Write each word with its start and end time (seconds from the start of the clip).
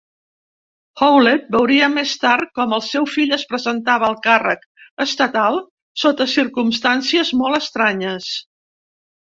Howlett 1.07 1.51
veuria 1.55 1.89
més 1.97 2.13
tard 2.23 2.49
com 2.61 2.73
el 2.79 2.81
seu 2.87 3.07
fill 3.17 3.37
es 3.39 3.45
presentava 3.53 4.09
al 4.09 4.19
càrrec 4.25 4.67
estatal 5.07 5.63
sota 6.07 6.31
circumstàncies 6.37 7.35
molt 7.45 7.63
estranyes. 7.65 8.37